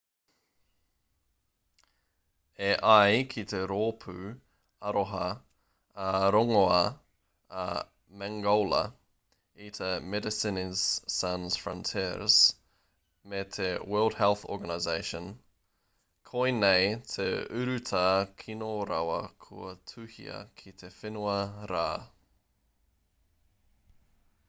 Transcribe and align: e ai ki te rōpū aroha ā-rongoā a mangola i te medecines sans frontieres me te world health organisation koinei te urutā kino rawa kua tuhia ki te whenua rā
e 2.67 2.69
ai 2.91 3.17
ki 3.33 3.41
te 3.49 3.57
rōpū 3.71 4.15
aroha 4.91 5.25
ā-rongoā 6.05 6.79
a 7.65 7.65
mangola 8.21 8.79
i 9.67 9.69
te 9.77 9.91
medecines 10.15 10.85
sans 11.17 11.59
frontieres 11.65 12.39
me 13.33 13.43
te 13.59 13.69
world 13.93 14.17
health 14.23 14.47
organisation 14.57 15.29
koinei 16.33 16.89
te 17.15 17.29
urutā 17.63 18.05
kino 18.45 18.71
rawa 18.95 19.23
kua 19.47 19.77
tuhia 19.93 20.41
ki 20.63 20.75
te 20.83 20.91
whenua 20.99 21.37
rā 21.75 21.89